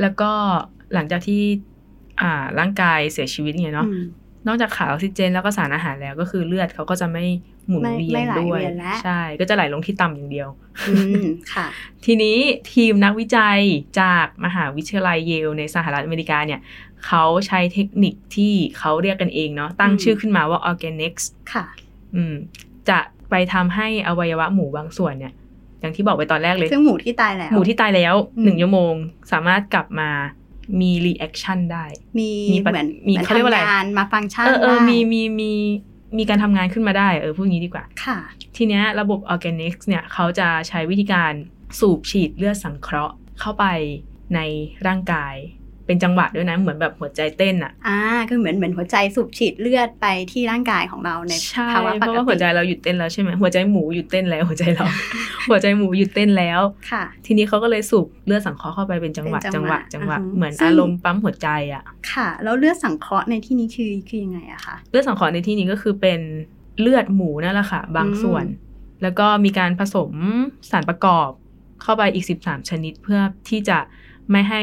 [0.00, 0.32] แล้วก็
[0.94, 1.42] หลังจากที่
[2.20, 4.02] อ่าร่างกายเสียชีวิตเนี่ยเนาะอืม
[4.46, 7.24] นอกจากขาดออกซิเจนแล้วก็สารอาหารแล้วก็คือเลือดเขาก็จะไม่
[7.68, 10.48] หมุนไม่เวียไม่นไหลด้วยเวียนแล้วใช่ ก็จะไหลลงที่ต่ำอย่างเดียว
[10.88, 11.66] อืมค่ะ
[12.04, 12.36] ทีนี้
[12.72, 13.58] ทีมนักวิจัย
[14.00, 16.60] จากมหาวิทยาลัยเยลในสหรัฐอเมริกาเนี่ย
[17.06, 21.64] เขาใช้เทคนิคที่เขาเรียกกันเองเนาะตั้งอืมชื่อขึ้นมาว่า organics ค่ะ
[22.14, 22.34] อืม
[22.88, 22.98] จะ
[23.30, 25.32] ไปทำให้อวัยวะหมูบางส่วนเนี่ย
[25.80, 28.94] อย่างที่บอกไปตอนแรกเลยซึ่งหมูที่ตายแล้ว หมูที่ตายแล้วอืมหนึ่งชั่วโมง
[29.32, 30.10] สามารถกลับมา
[30.80, 31.86] มี reaction ได้
[32.18, 35.52] มีมีปะเหมือนมีหอนเขาเรียกว่าอะไรทำงานมาฟังก์ชันเออเออได้มีมีมี
[36.18, 38.18] มีการทำงานขึ้นมาได้เออพูดงี้ดีกว่าค่ะ
[38.56, 41.32] ทีเนี้ยระบบ Organics เนี่ยเขาจะใช้วิธีการ
[41.78, 43.64] สูบฉีดเลือดสังเคราะห์เข้าไป
[44.34, 44.40] ใน
[44.86, 45.34] ร่างกาย
[45.92, 54.84] เป็นจังหวะด้วยนะ เหมือนแบบหัวใจเต้นอะอ่าคือเหมือนเหมือนหัวใจสูบฉีดเลือดไปที่ร่างกายของเราในใช่ภาวะเพปราะกว่าหัวใจติเราหยุดเต้นแล้วใช่ไหมหัวใจหมูหยุดเต้นแล้วหัวใจเรา
[55.48, 66.20] หัวใจหมูหยุดเต้นแล้วค่ะ ทีนี้เขาก็เลยสูบเลือดสังเคราะห์เข้าไปเป็นจังหวะเป็นจัจังงหหวะวะจังหวะอือฮึเหมือนซึ่งอารมณ์ปั๊มหัวใจอะค่ะ แล้วเลือดสังเคราะห์ในที่นี้คือคือยังไงอะคะเลือดสังเคราะห์ในที่นี้ก็คือเป็น
[66.80, 68.44] เลือดหมูนั่นแหละค่ะ บางส่วน
[69.02, 70.12] แล้วก็มีการผสม
[70.70, 71.28] สารประกอบ
[71.82, 73.78] เข้าไปอีก 13 ชนิดเพื่อที่จะ
[74.30, 74.62] ไม่ให้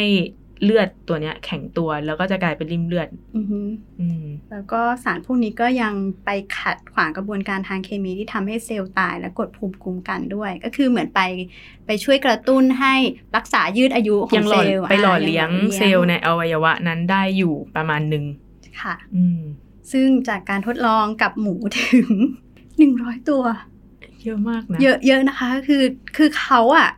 [0.63, 3.59] เลือดตัวเนี้ย แข็งตัวแล้วก็จะกลายเป็นริ่มเลือดอือฮึ
[3.99, 5.93] อืมแล้วก็สารพวกนี้ก็ยัง
[6.25, 11.21] ไปขัดขวางกระบวนการทางเคมีที่ทำให้เซลล์ตายและกดภูมิคุ้มกันด้วย ก็คือเหมือนไป
[11.85, 12.93] ไปช่วยกระตุ้นให้
[13.35, 18.25] รักษายืดอายุขอยังงหล่เซอลล์ไปหล่ออ่าเลี้ยงยังเซลล์ในอวัยวะนั้นได้อยู่ประมาณหนึ่ง
[18.81, 19.41] ค่ะ อืม
[19.91, 22.09] ซึ่งจากการทดลองกับหมูถึง
[22.67, 23.43] 100ตัว
[24.23, 25.83] เยอะมากนะ เยอะเยอะนะคะ คือ
[26.17, 26.89] คือเขาอะ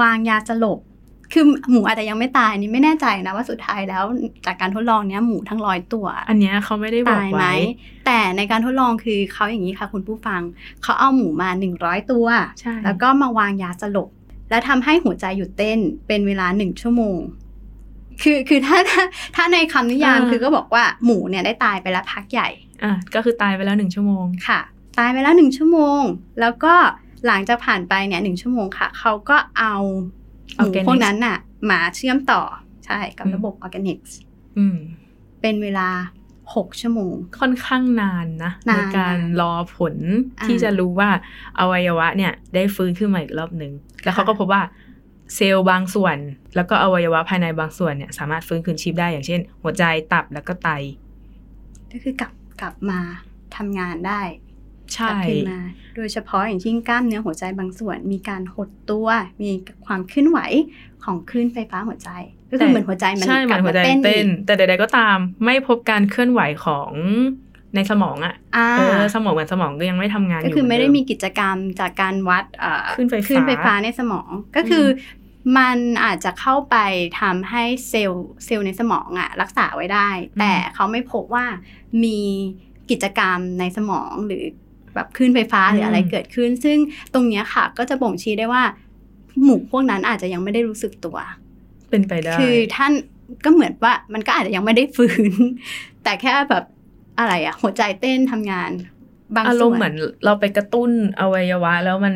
[0.00, 0.78] วางยาสลบ
[1.32, 4.04] คือหมูอาจจะยังไม่ตายอันนี้ไม่แน่ใจนะว่าสุดท้ายแล้ว
[4.46, 7.54] จากการทดลองเนี้ยหมูทั้งร้อยตัว อันเนี้ยเขาไม่ได้บอกตายไหมไว้
[8.06, 10.40] แต่ในการทดลองคือเขาอย่างนี้ค่ะ คุณผู้ฟัง
[10.82, 11.48] เขาเอาหมูมา
[11.80, 12.26] 100 ตัว
[12.60, 14.08] ใช่แล้วก็มาวางยาสลบ
[14.50, 17.18] แล้วทำให้หัวใจหยุดเต้นเป็นเวลาหนึ่งชั่วโมง
[18.22, 19.02] คือคือถ้าถ้า
[19.36, 22.48] ถ้าในคำนิยามคือก็บอกว่าหมูเนี่ยได้ตายไปแล้วพักใหญ่
[22.84, 24.60] อะก็คือตายไปแล้วหนึ่งชั่วโมงค่ะ
[24.98, 26.02] ตายไปแล้วหนึ่งชั่วโมง
[26.40, 26.74] แล้วก็
[27.26, 30.21] หลังจากผ่านไปเนี่ยหนึ่งชั่วโมงค่ะเขาก็เอาหมู Organics
[30.86, 31.36] พวกนั้นน่ะ
[31.70, 32.42] มาเชื่อมต่อ
[32.86, 34.16] ใช่กับอืมระบบออร์แกนิกส์
[34.58, 34.78] อืม
[35.40, 35.88] เป็นเวลา
[36.54, 39.96] หกชั่วโมง ค่อนข้างนานนะนานในการนานรอผล
[40.40, 41.08] อ่าที่จะรู้ว่า
[41.58, 44.62] อวัยวะเนี่ย ได้ฟื้นขึ้นมาอีกรอบหนึ่งแล้วค่ะเขาก็พบว่า
[45.34, 46.16] เซลล์บางส่วน
[46.56, 50.68] แล้วก็อวัยวะภายในบางส่วนเนี่ย สามารถฟื้นคืนชีพได้อย่างเช่น หัวใจตับแล้วก็ไต
[51.92, 53.00] ก็คือกลับกลับมา
[53.56, 54.51] ทำงานได้ใช่กลับ
[55.28, 55.60] ขึ้นมา
[55.96, 59.08] โดยเฉพาะอย่างยิ่งกล้ามเนื้อหัวใจบางส่วน มีการหดตัว
[59.42, 59.50] มี
[59.86, 60.38] ความเคลื่อนไหว
[61.04, 62.10] ของคลื่นไฟฟ้าหัวใจ
[62.50, 66.90] ก็คือเหมือนหัวใจมันใช่เหกมืลัอบนหัมาวใจเต้นเต้นอีกแต่ใดๆก็ตามไม่พบการเคลื่อนไหวของ
[67.74, 74.88] ในสมองอะอ่าเออสมองเหมือนสมองก็ยังไม่ทำงานอก็ยู่คือไม่ได้เหมีเกิจกรรมจากการวัดเอ่อคลื่นไฟฟ้าคลื่นไฟฟ้าในสมองก็คืออ
[75.58, 76.76] มันอาจจะเข้าไป
[77.20, 80.08] ทำให้เซลล์เซลล์ในสมองอะรักษาไว้ได้
[80.40, 81.46] แต่เขาไม่พบว่า
[82.04, 82.18] มี
[82.90, 84.44] กิจกรรมในสมองหรือ
[84.94, 86.78] แบบคลื่นไฟฟ้าหรืออะไรอืมเกิดขึ้น ซึ่ง
[87.14, 88.62] ตรงเนี้ยค่ะ ก็จะบ่งชี้ได้ว่า
[89.42, 91.16] หมู่พวกนั้นอาจจะยังไม่ได้รู้สึกตัว
[91.90, 92.92] เป็นไปได้ คือท่าน
[93.44, 95.32] ก็เหมือนว่ามันก็อาจจะยังไม่ได้ฟื้น
[96.04, 96.64] แต่แค่แบบ
[97.18, 98.70] อะไรอะหัวใจเต้นทำงาน
[99.36, 102.14] บางอารส่มวณ์นเหมือนเราไปกระตุ้นอวัยวะ แล้วมัน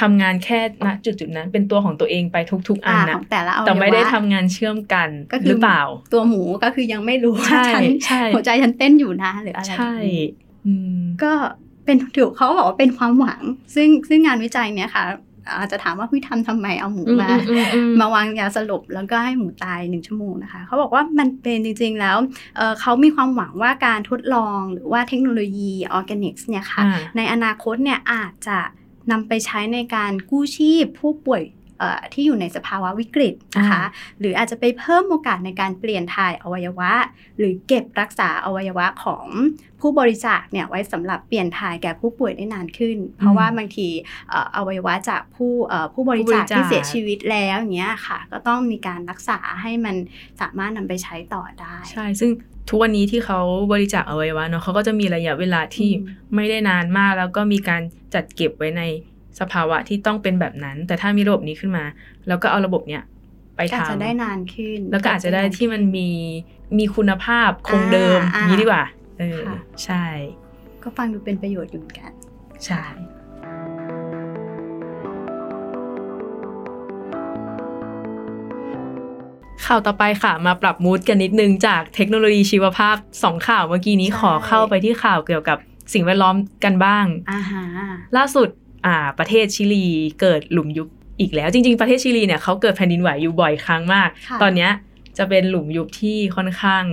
[0.00, 2.36] ทำงานแค่ณจุดจุดๆนั้น เป็นตัวของตัวเองไป
[2.68, 10.28] ทุก ๆ อันอ่านะของแต่ละอวัยวะแต่ไม่ได้ทำงานเชื่อมกันก็คือหรือเปล่า ตัวหมูก็คือยังไม่รู้ว่าใช่ฉันใช่หัวใจฉันเต้นอยู่นะหรืออะไรใช่แบบนี้
[10.66, 11.32] อืมก็
[11.84, 13.40] เป็นถือเขาบอกว่าเป็นความหวัง
[13.74, 15.04] ซึ่งซึ่งงานวิจัยเนี้ยค่ะ
[15.58, 22.16] อาจจะถามว่าพี่ทำทำไมเอาหมูอืมมาอืมอืมมาวางยาสลบแล้วก็ให้หมูตายหนึ่งชั่วโมงนะคะเขาบอกว่ามันเป็นจริง ๆ แล้ว
[22.56, 28.58] เอ่อเขามีความหวังว่าการทดลองหรือว่าเทคโนโลยีออร์แกนิกส์เนี่ยค่ะอ่าในอนาคตเนี่ยอาจจะ
[29.10, 31.59] นำไปใช้ในการกู้ชีพผู้ป่วยเอ่อ
[32.12, 33.84] ที่อยู่ในสภาวะวิกฤตนะคะ
[34.20, 36.92] หรืออาจจะไปเพิ่มโอกาสในการเปลี่ยนถ่ายอวัยวะ
[37.38, 39.26] หรือเก็บรักษาอวัยวะของ
[39.80, 43.88] ผู้บริจาคเนี่ยไว้สำหรับเปลี่ยนถ่ายแก่ผู้ป่วยได้นานขึ้น เพราะว่าบางที
[44.30, 49.96] เอ่ออวัยวะจากผู้เอ่อผู้บริจาคผู้บริจาคที่เสียชีวิตแล้วอย่างเงี้ยค่ะ ก็ต้องมีการรักษาให้มัน
[50.40, 52.30] สามารถนำไปใช้ต่อได้ ใช่ ซึ่ง
[52.68, 53.40] ทุกวันนี้ที่เขา
[53.72, 57.82] บริจาคอวัยวะเนาะเขาก็จะมีระยะเวลาที่อืมไม่ได้นานมาก แล้วก็มีการ
[58.14, 58.82] จัดเก็บไว้ใน
[59.40, 61.84] สภาวะที่ต้องเป็นแบบนั้น แต่ถ้ามีระบบนี้ขึ้นมา
[62.28, 63.02] แล้วก็เอาระบบเนี้ย
[63.56, 66.08] ไปก็อาจทำจะได้นานขึ้น แล้วก็อาจจะได้ที่มันมี
[66.78, 68.84] มีคุณภาพคงเดิมอ่านี้ดีกว่า
[69.18, 70.04] เออค่ะใช่
[70.82, 72.12] ก็ฟังดูเป็นประโยชน์อยู่เหมือนกัน
[72.66, 72.82] ใช่
[79.66, 85.58] ข่าวต่อไปค่ะมาปรับมูดกันนิดนึงจากเทคโนโลยีชีวภาพสองข่าวเมื่อกี้นี้ใช่ขอเข้าไปที่ข่าวเกี่ยวกับ
[85.92, 87.64] สิ่งแวดล้อมกันบ้างอ่าฮะ
[88.16, 88.59] ล่าสุดอ่า
[89.18, 89.86] ประเทศชิลี
[90.20, 90.88] เกิดหลุมยุบ
[91.20, 94.70] อีกแล้ว จริง ๆ ประเทศชิลีเนี่ยเขาเกิดแผ่นดินไหวอยู่บ่อยครั้งมากค่ะตอนเนี้ย
[95.18, 96.84] จะเป็นหลุมยุบที่ค่อนข้าง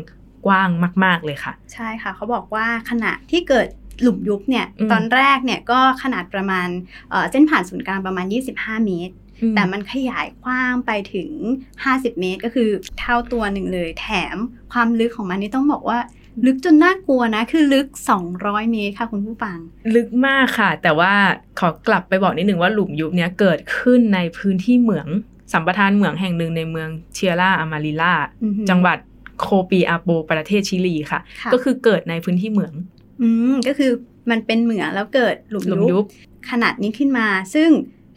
[0.45, 0.69] กว้าง
[1.03, 3.67] มาก ๆ เลยค่ะ ใช่ค่ะเขาบอกว่าขณะที่เกิด
[4.01, 6.67] หลุมยุบเนี่ยอืมตอนแรกเนี่ยก็ขนาดประมาณ
[7.09, 11.29] เอ่อเส้นผ่านศูนย์กลางประมาณ 25 เมตรอืมแต่มันขยายกว้างไปถึง
[11.75, 12.69] 50 เมตร ก็คือ
[12.99, 14.37] เท่าตัวหนึ่งเลย แถม
[14.73, 15.99] ความลึกของมันนี่ต้องบอกว่า
[16.45, 17.87] ลึกจนน่ากลัวนะ คือลึก
[18.29, 19.57] 200 เมตรค่ะคุณผู้ฟัง
[19.95, 21.13] ลึกมากค่ะ แต่ว่า
[21.59, 25.07] ขอกลับไปบอกนิดหนึ่งว่าหลุมยุบเนี้ยเกิดขึ้นในพื้นที่เหมือง
[25.53, 28.97] สัมปทานเหมืองแห่งหนึ่งในเมืองเชียร่าอามาริล่าอือหือจังหวัด
[29.39, 32.73] โคปีอาโปประเทศชิลีค่ะค่ะ ก็คือเกิดในพื้นที่เหมือง
[33.21, 33.91] อืมก็คือ
[34.29, 36.05] มันเป็นเหมืองแล้วเกิดหลุมหลุมยุยุบบ
[36.49, 37.69] ขนาดนี้ขึ้นมา ซึ่ง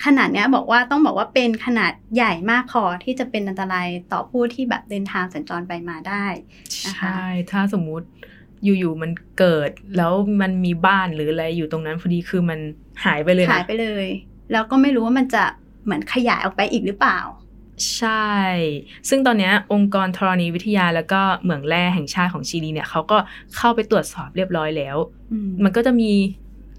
[0.04, 6.24] ขนาดเนี้ยบอกว่าต้องบอกว่าเป็นขนาดใหญ่มากพอที่จะเป็นอันตรายต่อผู้ที่แบบเดินทางสัญจรไปมาได้
[6.86, 8.06] นะคะใช่ถ้าสมมุติ
[8.64, 12.60] อยู่ๆมันเกิดแล้วมันมีบ้านหรืออะไรอยู่ตรงนั้นพอดีคือมัน
[13.04, 14.06] หายไปเลยหานะยไปเลย
[14.52, 15.44] แล้วก็ไม่รู้ว่ามันจะ
[15.84, 17.20] เหมือนขยายออกไปอีกหรือเปล่า
[17.96, 18.34] ใช่
[19.08, 23.18] ซึ่งตอนเนี้ยองค์กรธรณีวิทยาแล้วก็เหมืองแร่แห่งชาติของชิลีเนี่ยเขาก็
[23.56, 24.96] เข้าไปตรวจสอบเรียบร้อยแล้ว
[25.32, 26.10] อืมมันก็จะมี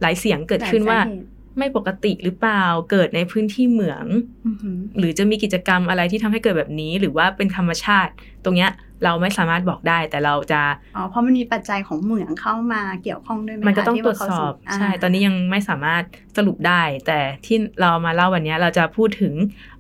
[0.01, 4.05] หลายเสียงเกิดขึ้นว่าหลยสเหตุ ไม่ปกติหรือเปล่า เกิดในพื้นที่เหมือง
[4.47, 8.11] อือหือหรือจะมีกิจกรรมอะไรที่ทำให้เกิดแบบนี้ หรือว่าเป็นธรรมชาติ
[8.45, 8.71] ตรงเนี้ย
[9.05, 10.61] เราไม่สามารถบอกได้แต่เราจะ
[10.95, 16.03] อ๋อเพราะมันมีปัจจัยของเหมืองเข้ามาเกี่ยวข้องด้วยไหมมันก็คะต้องที่ตรวจเขาสอบาใช่ ตอนนี้ยังไม่สามารถ
[16.37, 19.33] สรุปได้ แต่ที่เรามาเล่าวันเนี้ยเราจะพูดถึง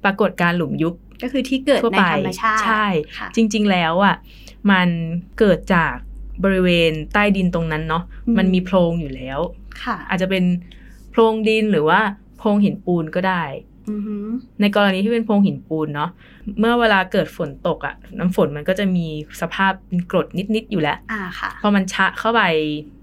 [0.03, 2.85] ปรากฏการณ์หลุมยุบก็คือที่เกิดทั่วในไปธรรมชาติใช่
[3.17, 4.15] ค่ะจริง ๆ แล้วอะ
[4.71, 4.89] มัน
[5.39, 5.93] เกิดจาก
[6.43, 9.39] บริเวณใต้ดินตรงนั้นเนาะอืมมันมีโพรงอยู่แล้ว
[9.83, 10.43] ค่ะอาจจะเป็น
[11.11, 11.99] โพรงดินหรือว่า
[12.37, 13.43] โพรงหินปูนก็ได้
[13.89, 14.25] อือหือ
[14.61, 16.09] ในกรณีที่เป็นโพรงหินปูนเนาะ
[16.59, 19.07] เมื่อเวลาเกิดฝนตกอะ่ะ น้ำฝนมันก็จะมี
[19.41, 22.41] สภาพเป็นกรดนิด ๆ อยู่แล้วอ่าค่ะพอมันชะเข้าไป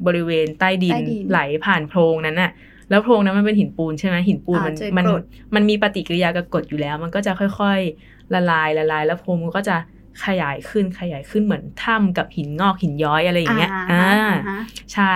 [0.06, 2.50] บริเวณใต้ดินใต้ดินไหลผ่านโพรงนั้นน่ะ
[2.90, 5.22] แล้วโพรงนั้นมันเป็นหินปูนใช่ไหมหินปูนอ่ามันเจอมันกรด
[5.54, 9.76] มันมีปฏิกิริยากับกรดอยู่แล้ว มันก็จะค่อย ๆ ละลายละลาย แล้วโพรงมันก็จะ
[10.24, 14.60] ขยายขึ้นขยายขึ้นเหมือนถ้ำกับหินงอกหินย้อยอะไรอย่างเงี้ยอ่าอ่าอ่าฮะ
[14.94, 15.14] ใช่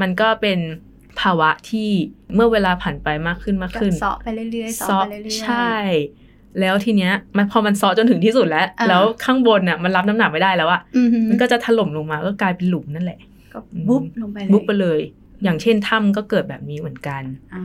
[0.00, 0.58] มันก็เป็น
[1.20, 1.90] ภาวะที่
[2.34, 5.74] เมื่อเวลาผ่านไปมากขึ้นมากก็ขึ้นเซาะไปเรื่อยๆเซาะซอไปเรื่อยๆใช่
[6.60, 13.18] แล้วทีเนี้ย มันพอมันซอจนถึงที่สุดแล้วอ่าแล้วข้างบนน่ะมันรับน้ำหนักไม่ได้แล้วอะอือหือมันก็จะถล่มลงมาก็กลายเป็นหลุมนั่นแหละ
[13.52, 15.00] ก็บุ๊บลงไปเลยบุ๊บไปเลย
[15.42, 17.22] อย่างเช่นถ้ำก็เกิดแบบนี้เหมือนกัน
[17.54, 17.62] อ่า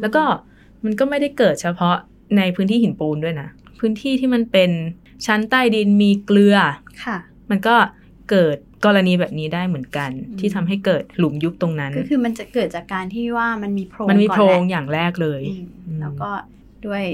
[0.00, 0.22] แล้วก็
[0.84, 1.96] มันก็ไม่ได้เกิดเฉพาะ
[2.36, 4.70] ในพื้นที่หินปูนด้วยนะพื้นที่ที่มันเป็น
[5.26, 6.56] ชั้นใต้ดินมีเกลือ
[7.04, 7.18] ค่ะ
[7.50, 7.76] มันก็
[8.30, 16.30] เกิด กรณีแบบนี้ได้เหมือนกันอืมที่ทำให้เกิดหลุมยุบตรงนั้น ก็คือมันจะเกิดจากการที่ว่ามันมีโพรงมันมีก่อโพรงแหละอย่างแรกเลยอืมอืมแล้วก็
[16.86, 17.04] ด้วย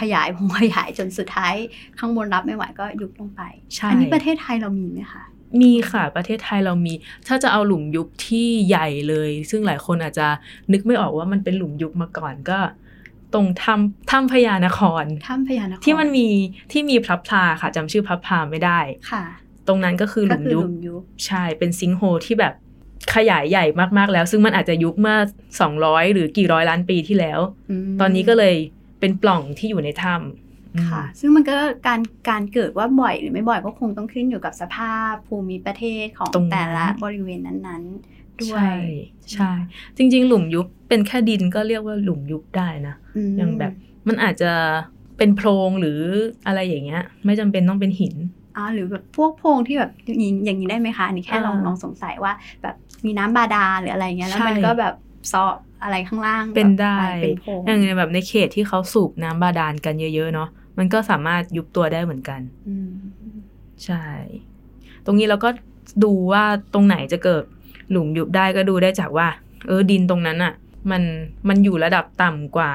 [0.00, 1.54] ขยายพงขยายจนสุดท้าย
[1.98, 3.42] ข้างบนรับไม่ไหวก็ยุบลงไป
[3.74, 5.22] ใช่อันี้ประเทศไทยเรามีไหมคะ
[5.62, 6.92] มีค่ะประเทศไทยเรามี
[7.26, 10.28] ถ้าจะเอาหลุมยุบที่ใหญ่เลย ซึ่งหลายคนอาจจะ
[10.72, 12.58] นึกไม่ออกว่ามันเป็นหลุมยุบมาก่อนก็
[13.34, 16.28] ตรงถ้ำถ้ำพญานครถ้ำพญานครที่มันมี
[16.72, 19.24] ที่มีพลับพลาค่ะจำชื่อพลับพลาไม่ได้ค่ะ
[19.68, 22.54] ตรงนั้นก็คือหก็ลุมคือยุหบลุมยุบใช่เป็นซิงค์โฮลที่แบบ
[23.14, 23.64] ขยายใหญ่
[23.98, 25.18] มากๆแล้ว ซึ่งมันอาจจะยุบเมื่อ
[25.66, 27.40] 200หรือกี่ร้อยล้านปีที่แล้ว
[27.92, 28.54] มตอนนี้ก็เลย
[29.00, 38.74] เป็นปล่องที่อยู่ในถ้ำอืมค่ะ ซึ่งมันก็การการเกิดว่าบ่อยหรือไม่บ่อยก็คงต้องขึ้นอยู่กับสภาพภูมิประเทศของตรงนั้นแต่ละบริเวณนั้นๆ ด้วยใช่
[39.32, 39.50] ใช่
[39.96, 42.94] จริง ๆ หลุมยุบเป็นแค่ดินก็เรียกว่าหลุมยุบได้นะ
[43.30, 43.72] มอย่างแบบ
[44.08, 44.52] มันอาจจะ
[45.18, 46.00] เป็นโพรงหรือ
[46.46, 48.14] อะไรอย่างเงี้ย ไม่จำเป็นต้องเป็นหิน
[48.56, 54.94] อ๋อหรือแบบพวกโพรงที่แบบอย่างนี้อย่างนี้ได้ไหมคะอันนี้แค่ลองอ่าลองสงสัยว่า แบบมีน้ำบาดาลหรืออะไรเงี้ยแล้วใช่มันก็แบบ
[55.28, 62.90] เซาะอะไรข้างล่างเป็นได้แบบเป็นโพรงอย่างในแบบในเขตที่เขาสูบน้ำบาดาลกันเยอะๆเนาะมันก็สามารถยุบตัวได้เหมือนกันอืม
[63.84, 64.04] ใช่
[65.06, 65.48] ตรงนี้เราก็
[66.04, 67.44] ดูว่าตรงไหนจะเกิด
[67.90, 69.28] หลุมยุบได้ก็ดูได้จากว่า
[69.66, 70.54] เออดินตรงนั้นอะ่ะ
[70.90, 71.02] มัน
[71.48, 72.72] มันอยู่ระดับต่ำกว่า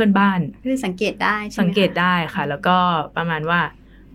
[0.00, 2.76] พพื่อนบ้านคือสังเกตได้ใช่ไหมคะสังเกตได้ค่ะ แล้วก็
[3.16, 3.60] ประมาณว่า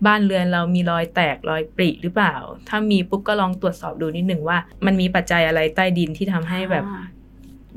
[0.06, 2.34] บ้านเรือนเรามีรอยแตกรอยปริหรือเปล่า
[2.68, 7.04] ถ้ามีปุ๊บก็ลองตรวจสอบดูนิดหนึ่งว่า มันมีปัจจัยอะไรใต้ดินที่ทำให้แบบอ่า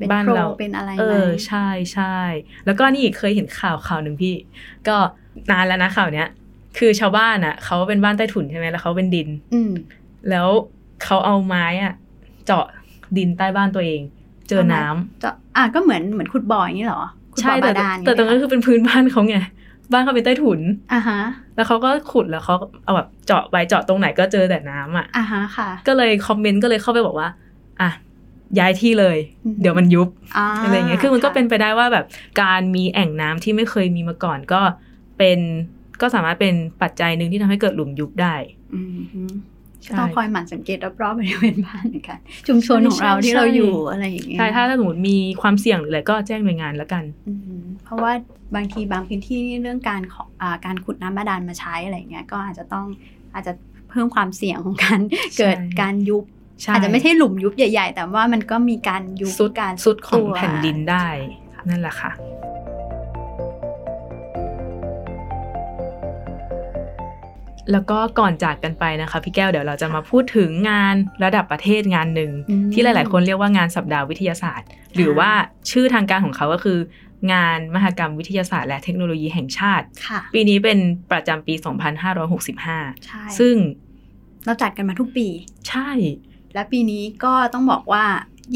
[0.00, 2.16] ป็นบ้านโครเราเป็นอะไรเอไหมอใช่ใช่
[2.66, 4.34] แล้วก็นี่เคยเห็นข่าวข่าวหนึ่งพี่
[4.88, 4.96] ก็
[5.50, 6.28] นานแล้วนะข่าวเนี้ย
[6.78, 9.72] คือชาวบ้านอะเขาเป็นบ้านใต้ถุนใช่ไหมแล้วเขาเป็นดิน อืม
[10.30, 10.48] แล้ว
[11.04, 11.94] เขาเอาไม้อะ
[12.46, 12.64] เจาะ
[13.16, 14.00] ดินใต้บ้านตัวเอง
[14.48, 17.02] เจอน้ำจะอะก็เหมือนเหมือนขุดบ่ออย่างนี้เหรอ
[17.32, 19.36] ขุดใช่บ่อแต่บาดาลแต่ตรงนั้นย่าคือเป็นพื้นบ้านเขาไง
[19.92, 20.60] บ้านเขาเป็นใต้ถุน
[20.92, 21.20] อ่าฮะ
[21.56, 27.28] แล้วเขาก็ขุดแล้วเขาเอาแบบเจาะไปเจาะตรงไหนก็เจอแต่น้ำอะอ่าฮะค่ะ ก็เลยคอมเมนต์ก็เลยเข้าไปบอกว่า
[27.80, 27.90] อะ
[28.58, 32.04] ย้ายที่เลยอืมเดี๋ยวมันยุบอ่าอะไรอย่างเงี้ย คือมันก็เป็นไปได้ว่าแบบ
[32.42, 34.60] การมีแอ่งน้ำที่ไม่เคยมีมาก่อนก็
[35.18, 35.38] เป็น
[36.00, 38.34] ก็สามารถเป็นปัจจัยหนึ่งที่ทำให้เกิดหลุมยุบได้
[38.74, 39.22] อืมฮึ
[39.84, 47.49] ใช่ก็ต้องคอยหมั่นสังเกตรอบๆบริเวณบ้านเหมือนกัน ชุมชนของเราใช่ที่ใช่เราอยู่อะไรอย่างเงี้ยใช่ถ้าสมมติมีความเสี่ยงหรืออะไรก็แจ้งหน่วยงานแล้วกันอืมเพ
[47.90, 48.12] ราะว่า
[48.54, 52.86] บางทีบางพื้นที่นี่เรื่องการของอ่าการขุดน้ำบาดาลมาใช้อะไรอย่างเงี้ยก็อาจจะต้อง
[53.34, 53.52] อาจจะ
[53.90, 55.00] เพิ่มความเสี่ยงของการ
[55.38, 56.24] เกิดการยุบ
[56.62, 61.06] ใช่อาจจะไม่ใช่หลุมยุบใหญ่ ๆ แต่ว่ามันก็มีการยุบสุดการสุดของตัวแผ่นดินได้
[61.68, 62.12] นั่นแหละค่ะ
[67.72, 75.30] แล้วก็ก่อนจากกันไปนะคะ พี่แก้วเดี๋ยวเราจะมาพูดถึงงานระดับประเทศงานหนึ่งอืมที่หลาย ๆ คนเรียกว่างานสัปดาห์วิทยาศาสตร์ หรือว่า
[75.70, 76.78] ชื่อทางการของเขาก็คือ
[77.32, 80.78] งานมหกรรมวิทยาศาสตร์และเทคโนโลยีแห่งชาติค่ะปีนี้เป็น
[81.10, 81.54] ประจำปี
[82.28, 83.56] 2565ใช่ซึ่ง
[84.44, 85.28] เราจัดกันมาทุกปี
[85.68, 85.90] ใช่
[86.54, 88.04] และปีนี้ก็ต้องบอกว่า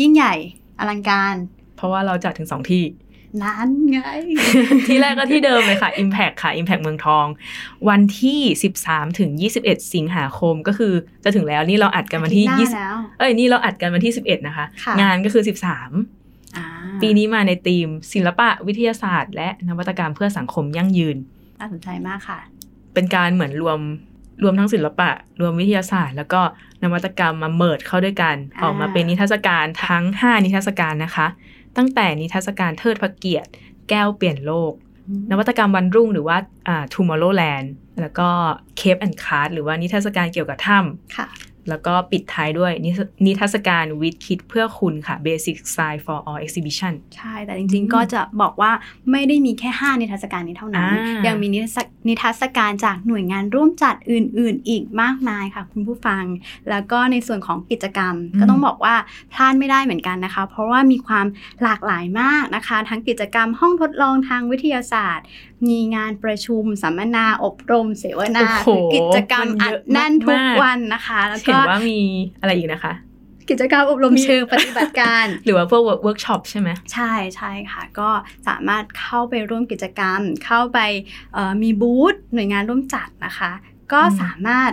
[0.00, 0.34] ยิ่งใหญ่
[0.78, 1.34] อลังการ
[1.76, 2.84] เพราะว่าเราจัดถึง2ที่
[3.42, 3.98] นั้นไง
[4.86, 7.26] ที่แรกก็ที่เดิมเลยค่ะ Impact ค่ะ Impact เมืองทอง
[7.88, 8.40] วันที่
[8.80, 9.30] 13 ถึง
[9.62, 15.78] 21 สิงหาคมก็คือจะถึงแล้วนี่เราอัดกันวันที่อาทิตย์หน้า20แล้วเอ้ยนี่เราอัดกันวันที่ 11 นะคะค่ะงานก็คือ 13อ่า
[17.02, 21.16] ปีนี้มาในธีม ศิลปะวิทยาศาสตร์ และนวัตกรรมเพื่อสังคมยั่งยืน
[21.60, 22.38] น่าสนใจมากค่ะ
[22.94, 23.78] เป็นการเหมือนรวม
[24.42, 26.40] รวมทั้งศิลปะ รวมวิทยาศาสตร์ แล้วก็
[26.84, 31.26] นวัตกรรมมาเมิดเข้าด้วยกันอ่าออกมาเป็นนิทรรศการทั้ง 5 นิทรรศการนะคะ
[31.76, 33.50] ตั้งแต่นิทรรศการเทิดพระเกียรติ
[33.88, 34.72] แก้วเปลี่ยนโลก
[35.30, 36.36] นวัตกรรมวันรุ่งหรือว่า
[36.68, 37.66] อ่า Tomorrowland
[38.00, 38.28] แล้วก็
[38.80, 41.26] Cape and Card หรือว่านิทรรศการเกี่ยวกับถ้ำค่ะ
[41.68, 48.72] แล้วก็ปิดท้ายด้วยนิทรนิทรรศการวิทย์คิดเพื่อคุณค่ะ Basic Science for All Exhibition ใช่ แต่จริงๆ ก็จะบอกว่า
[49.10, 56.24] ไม่ได้มีแค่ 5 นิทรรศการนี้เท่านั้นอ่ายัยังมีนิทรรศนิทรรศการจากหน่วยงานร่วมจัดอื่นๆ อีกมากมายค่ะ คุณผู้ฟัง
[56.70, 58.94] แล้วก็ในส่วนของกิจกรรมอืมก็ต้องบอกว่า
[59.32, 61.26] พลาดไม่ได้เหมือนกันนะคะ เพราะว่ามีความ
[61.62, 65.26] หลากหลายมากนะคะ ทั้งกิจกรรมห้องทดลองทางวิทยาศาสตร์
[65.68, 72.00] มีงานประชุมสัมมนาอบรม เสวนาโอ้โหคือกิจกรรมมันอัเยดอะแน่นทุกมากๆวันนะคะแล้วเห็ก็นว่ามี
[72.40, 72.94] อะไรอีกนะคะ
[73.50, 78.10] กิจกรรมอบรมเชิงปฏิบัติการ หรือว่าพวกเวิร์กช็อปใช่ไหมใช่ใช่ค่ะ ก็
[78.48, 80.78] สามารถเข้าไปร่วมกิจกรรม เข้าไป
[81.34, 83.52] เอ่อมีบูธหน่วยงานร่วมจัดนะคะ
[83.92, 84.70] ก็อืมสามารถ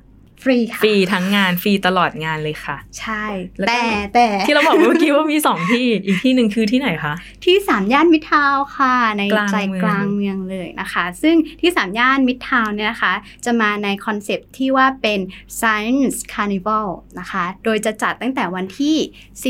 [0.44, 3.24] ฟรีค่ะฟรีทั้งงานฟรีตลอดงานเลยค่ะ ใช่
[3.58, 3.82] แล้วก็แต่
[4.14, 7.14] แต่ที่เราบอกเมื่อกี้ว่ามีสองที่อีกที่หนึ่งคือที่ไหนคะ
[7.46, 13.14] ที่สามย่านมิตรทาวน์ค่ะ ในกลางใจเมืองกลางเมืองเลยนะคะ ซึ่งที่สามย่านมิตรทาวน์เนี่ยนะคะ
[13.46, 15.20] จะมาในคอนเซปต์ที่ว่าเป็น
[15.60, 16.88] Science Carnival
[17.20, 18.98] นะคะ โดยจะจัดตั้งแต่วันที่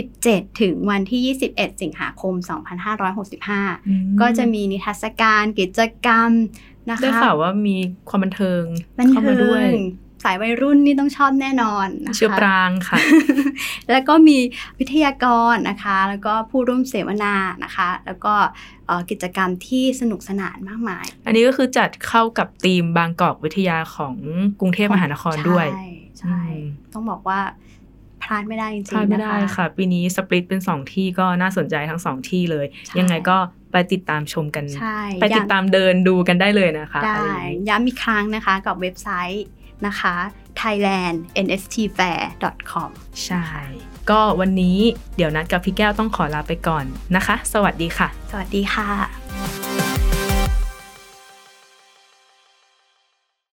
[0.03, 2.33] 17 ถึงวันที่ 21 สิงหาคม
[3.07, 6.31] 2565 ก็จะมีนิทรรศการกิจกรรม
[6.89, 7.75] นะคะได้ข่าวว่ามี
[8.09, 8.63] ความบันเทิง
[8.97, 9.71] บันเข้าเทิมาด้วยง
[10.23, 12.97] สายวัยรุ่นนี่ต้องชอบแน่นอนนะคะเชือปรางค่ะ
[13.91, 14.37] แล้วก็มี
[14.79, 18.33] วิทยากรนะคะ แล้วก็ผู้ร่วมเสวนานะคะ แล้วก็
[18.87, 24.15] เอ่อกิจกรรมที่สนุกสนานมากมาย อันนี้ก็คือจัดเข้ากับธีมบางกอกวิทยาของ
[24.59, 25.87] กรุงเทพมหานครด้วย ใช่
[26.19, 27.39] ใช่อืมต้องบอกว่า
[28.23, 33.37] พลาดไม่ได้จริงๆพลาดไม่นะได้คะค่ะ ปีนี้สปริตเป็นสองที่ก็น่าสนใจทั้งสองที่เลยใช่ยังไงก็
[33.71, 39.45] ไปติดตามชมกันใช่ไปติดตามเดินดูกันได้เลยนะคะ ได้อะไรอย่างนี้ย้ำอีกครั้งนะคะกับเว็บไซต์
[39.87, 40.15] นะคะ
[40.61, 42.89] thailandnstfair.com
[43.25, 43.45] ใช่
[44.09, 44.77] ก็วันนี้
[45.17, 49.68] เดี๋ยวนัดกับพี่แก้วต้องขอลาไปก่อนนะคะ สวัสดีค่ะ สวัสดีค่ะ